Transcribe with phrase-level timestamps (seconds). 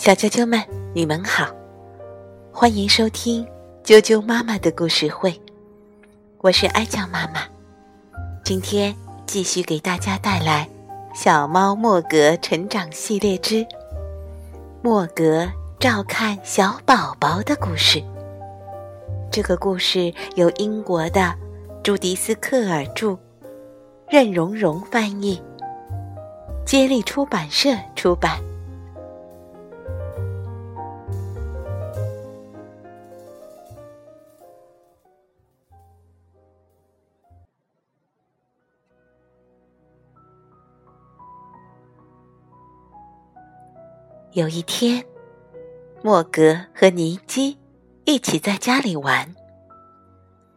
[0.00, 0.58] 小啾啾们，
[0.94, 1.46] 你们好，
[2.50, 3.46] 欢迎收听
[3.84, 5.38] 啾啾妈妈的故事会，
[6.38, 7.42] 我是哀酱妈妈。
[8.42, 10.66] 今天继续给大家带来
[11.14, 13.66] 《小猫莫格成长系列之
[14.80, 15.46] 莫格
[15.78, 17.98] 照看小宝宝的故事》。
[19.30, 21.34] 这个故事由英国的
[21.82, 23.18] 朱迪斯·克尔著，
[24.08, 25.38] 任蓉蓉翻译，
[26.64, 28.40] 接力出版社出版。
[44.32, 45.04] 有一天，
[46.02, 47.58] 莫格和尼基
[48.04, 49.34] 一起在家里玩。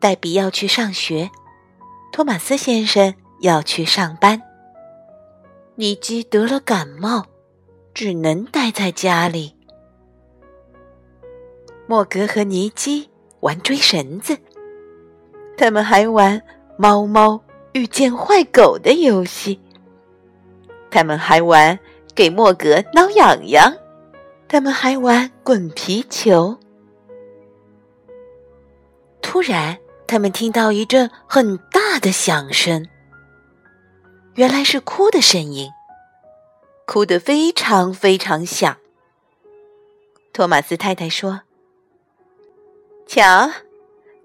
[0.00, 1.28] 黛比要去上学，
[2.10, 4.40] 托马斯先生要去上班。
[5.74, 7.26] 尼基得了感冒，
[7.92, 9.54] 只能待在家里。
[11.86, 14.38] 莫格和尼基玩追绳子，
[15.58, 16.40] 他们还玩
[16.78, 17.38] 猫猫
[17.72, 19.60] 遇见坏狗的游戏。
[20.90, 21.78] 他们还玩。
[22.18, 23.72] 给莫格挠痒痒，
[24.48, 26.58] 他们还玩滚皮球。
[29.22, 32.88] 突然，他们听到一阵很大的响声，
[34.34, 35.70] 原来是哭的声音，
[36.86, 38.76] 哭得非常非常响。
[40.32, 41.42] 托马斯太太说
[43.06, 43.48] ：“瞧，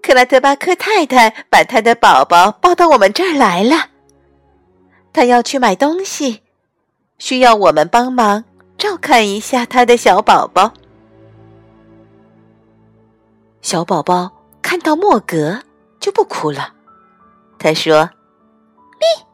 [0.02, 3.90] 克拉特巴克太太把她的宝宝抱到我们这儿来了，
[5.12, 6.40] 她要去买东西。”
[7.18, 8.44] 需要我们帮忙
[8.76, 10.72] 照看一下他的小宝宝。
[13.62, 15.62] 小宝宝看到莫格
[16.00, 16.74] 就不哭了，
[17.58, 18.10] 他说
[19.00, 19.24] ：“咪。”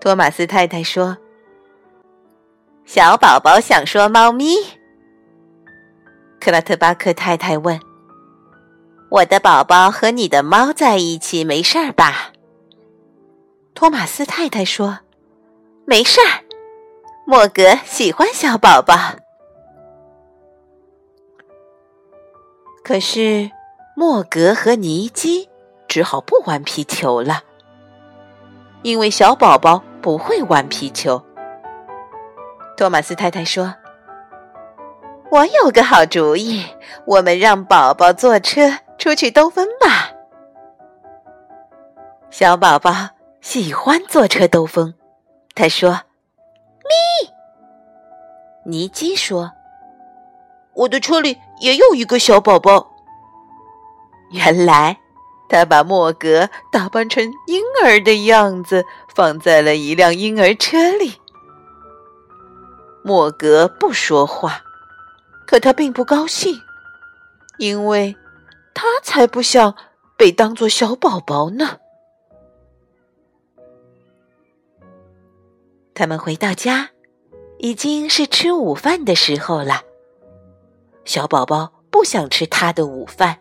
[0.00, 1.18] 托马斯太太说
[2.86, 4.56] ：“小宝宝想说猫咪。”
[6.40, 7.78] 克拉特巴克太太问
[9.10, 12.32] ：“我的宝宝和你的猫在一起没事儿吧？”
[13.74, 15.00] 托马斯太太说
[15.84, 16.41] ：“没事儿。”
[17.24, 18.94] 莫格喜欢小宝宝，
[22.84, 23.50] 可是
[23.96, 25.48] 莫格和尼基
[25.88, 27.44] 只好不玩皮球了，
[28.82, 31.24] 因为小宝宝不会玩皮球。
[32.76, 33.72] 托马斯太太说
[35.30, 36.66] ：“我有个好主意，
[37.06, 40.10] 我们让宝宝坐车出去兜风吧。”
[42.30, 42.92] 小宝宝
[43.40, 44.92] 喜欢坐车兜风，
[45.54, 46.00] 他说。
[46.92, 49.52] 咪，尼基说
[50.74, 52.92] ：“我的车里也有一个小宝宝。
[54.30, 54.98] ”原来，
[55.48, 61.20] 他把莫格打扮成婴儿的样子，放在了一辆婴儿车里。
[63.04, 64.62] 莫格不说话，
[65.46, 66.62] 可他并不高兴，
[67.58, 68.16] 因为
[68.72, 69.74] 他才不想
[70.16, 71.78] 被当作小宝宝呢。
[75.94, 76.90] 他们回到家，
[77.58, 79.82] 已经是吃午饭的时候了。
[81.04, 83.38] 小宝宝不想吃他的午饭，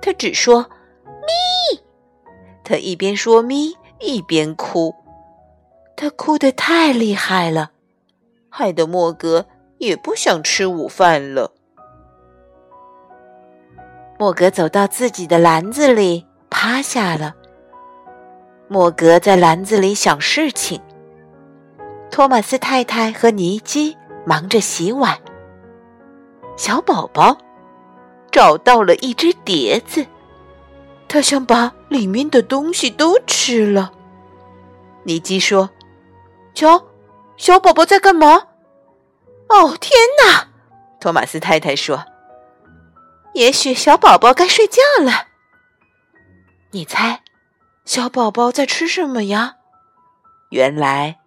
[0.00, 0.70] 他只说
[1.04, 1.80] “咪”。
[2.62, 4.94] 他一边说“咪”，一边哭。
[5.96, 7.72] 他哭得太厉害了，
[8.48, 9.46] 害得莫格
[9.78, 11.52] 也不想吃午饭了。
[14.18, 17.34] 莫格走到自己的篮子里，趴下了。
[18.68, 20.80] 莫格在篮子里想事情。
[22.12, 23.96] 托马斯太太和尼基
[24.26, 25.18] 忙着洗碗。
[26.58, 27.38] 小宝宝
[28.30, 30.06] 找到了一只碟子，
[31.08, 33.90] 他想把里面的东西都吃了。
[35.04, 35.70] 尼基说
[36.54, 36.84] ：“瞧，
[37.38, 38.42] 小宝宝在干嘛？”
[39.48, 40.48] 哦，天哪！
[41.00, 42.04] 托马斯太太说
[43.32, 45.28] ：“也许小宝宝该睡觉了。”
[46.72, 47.22] 你猜，
[47.86, 49.56] 小宝宝在吃什么呀？
[50.50, 51.21] 原来。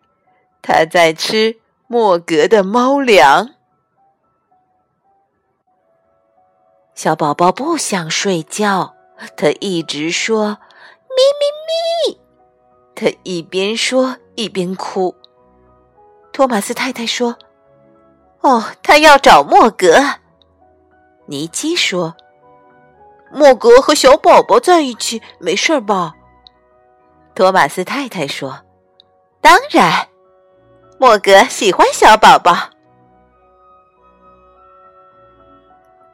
[0.68, 3.52] 他在吃莫格的猫粮。
[6.96, 8.96] 小宝宝不想睡觉，
[9.38, 10.58] 他一直说
[11.14, 12.20] “咪咪咪”，
[12.96, 15.14] 他一边说一边哭。
[16.34, 17.38] 托马斯太太说
[18.42, 20.04] ：“哦，他要找莫格。”
[21.28, 22.16] 尼基说
[23.32, 26.16] ：“莫格和小宝宝在一起，没事吧？”
[27.36, 28.66] 托马斯太太说
[29.40, 30.08] ：“当然。”
[31.06, 32.72] 莫格喜欢小宝宝。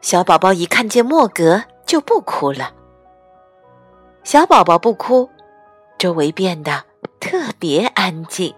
[0.02, 2.74] 小宝宝一看见莫格就不哭了。
[4.26, 5.30] 小宝宝不哭，
[5.98, 6.84] 周围变得
[7.22, 8.54] 特别安静。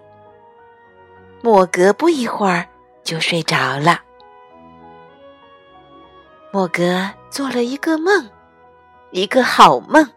[1.40, 2.66] 莫格不一会儿
[3.04, 4.00] 就睡着了。
[6.50, 8.28] 莫格做了一个梦，
[9.12, 10.10] 一个好梦。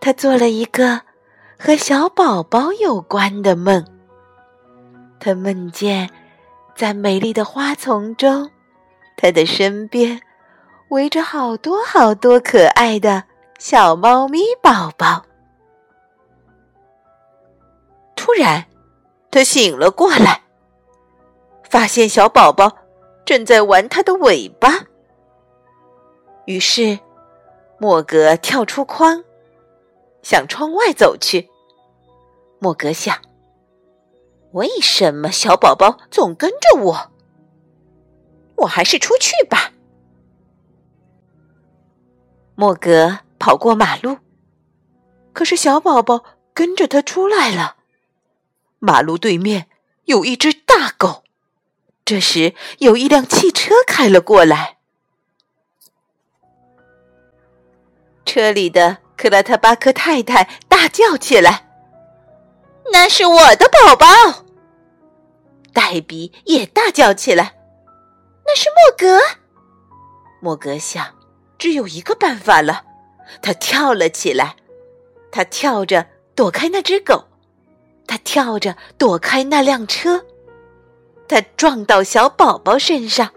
[0.00, 1.02] 他做了一个
[1.56, 3.92] 和小宝宝有关的梦。
[5.26, 6.08] 他梦见，
[6.76, 8.48] 在美丽的花丛中，
[9.16, 10.22] 他的身边
[10.90, 13.24] 围着好多好多可爱的
[13.58, 15.24] 小猫咪宝宝。
[18.14, 18.66] 突然，
[19.28, 20.42] 他醒了过来，
[21.68, 22.70] 发现小宝宝
[23.24, 24.84] 正在玩他的尾巴。
[26.44, 27.00] 于是，
[27.78, 29.24] 莫格跳出筐，
[30.22, 31.50] 向窗外走去。
[32.60, 33.25] 莫格想。
[34.56, 37.12] 为什么小宝宝总跟着我？
[38.56, 39.72] 我还是出去吧。
[42.54, 44.16] 莫格跑过马路，
[45.34, 46.24] 可是小宝宝
[46.54, 47.76] 跟着他出来了。
[48.78, 49.66] 马路对面
[50.06, 51.22] 有一只大狗。
[52.06, 54.78] 这时，有一辆汽车开了过来，
[58.24, 61.68] 车里的克拉特巴克太太大叫起来
[62.90, 64.44] ：“那是我的宝宝！”
[65.76, 67.54] 黛比也大叫起来
[68.46, 69.20] ：“那是莫格！”
[70.40, 71.14] 莫格想，
[71.58, 72.82] 只有一个办法了。
[73.42, 74.56] 他跳了起来，
[75.30, 77.26] 他跳着躲开那只狗，
[78.06, 80.24] 他跳着躲开那辆车，
[81.28, 83.34] 他撞到小宝宝身上，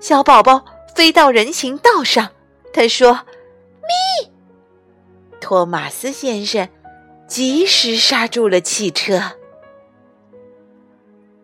[0.00, 0.64] 小宝宝
[0.96, 2.30] 飞到人行道上。
[2.72, 3.12] 他说
[3.84, 4.30] ：“咪！”
[5.42, 6.66] 托马斯先生
[7.28, 9.32] 及时刹住了汽车。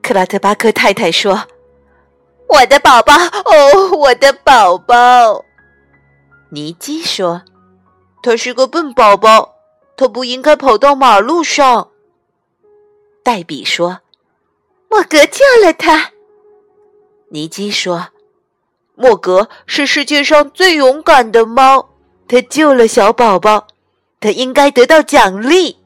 [0.06, 1.48] 克拉特巴克太太说
[2.48, 5.44] ：“我的宝宝，哦，我的宝宝。”
[6.48, 7.42] 尼基说
[8.22, 9.56] ：“他是个笨宝宝，
[9.96, 11.88] 他不应该跑到马路上。”
[13.24, 13.98] 黛比说
[14.88, 16.12] ：“莫格救了他。”
[17.30, 18.10] 尼基说
[18.94, 21.88] ：“莫格是世界上最勇敢的猫，
[22.28, 23.66] 他救了小宝宝，
[24.20, 25.78] 他应该得到奖励。”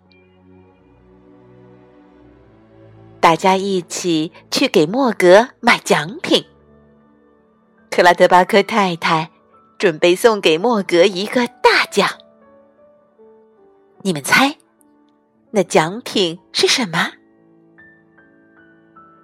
[3.20, 6.46] 大家一起去给莫格买奖品。
[7.90, 9.30] 克拉德巴克太太
[9.78, 12.08] 准备送给莫格一个大奖。
[14.02, 14.56] 你们猜，
[15.50, 17.12] 那奖品是什么？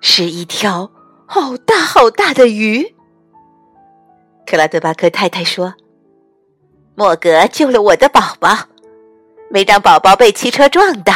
[0.03, 0.91] 是一条
[1.27, 2.95] 好大好大的鱼。
[4.47, 5.75] 克拉德巴克太太说
[6.95, 8.69] ：“莫格救了我的宝宝，
[9.51, 11.13] 没让宝宝被汽车撞到。”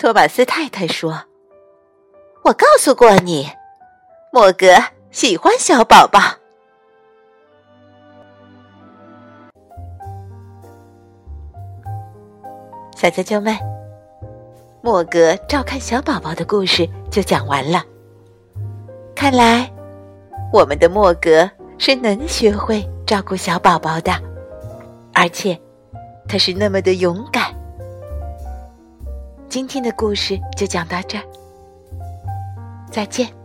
[0.00, 1.24] 托马斯太太说
[2.42, 3.46] ：“我告诉过你，
[4.32, 4.68] 莫格
[5.10, 6.18] 喜欢小宝宝。”
[12.96, 13.54] 小啾啾们，
[14.80, 17.84] 莫格照看小宝宝的故事就讲完了。
[19.14, 19.70] 看来，
[20.50, 24.14] 我们的莫格是能学会照顾小宝宝的，
[25.12, 25.60] 而且
[26.26, 27.49] 他是那么的勇敢。
[29.50, 31.24] 今天的故事就讲到这儿，
[32.88, 33.39] 再见。